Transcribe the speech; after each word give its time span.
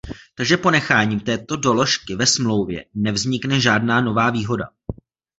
Takže 0.35 0.57
ponecháním 0.57 1.19
této 1.19 1.55
doložky 1.55 2.15
ve 2.15 2.25
smlouvě 2.25 2.85
nevznikne 2.93 3.59
žádná 3.59 4.01
nová 4.01 4.29
výhoda. 4.29 4.69